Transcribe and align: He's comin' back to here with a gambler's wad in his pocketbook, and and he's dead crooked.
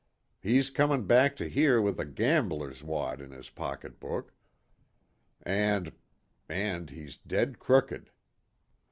He's 0.41 0.71
comin' 0.71 1.05
back 1.05 1.35
to 1.35 1.47
here 1.47 1.79
with 1.79 1.99
a 1.99 2.05
gambler's 2.05 2.81
wad 2.83 3.21
in 3.21 3.29
his 3.29 3.51
pocketbook, 3.51 4.33
and 5.43 5.91
and 6.49 6.89
he's 6.89 7.17
dead 7.17 7.59
crooked. 7.59 8.09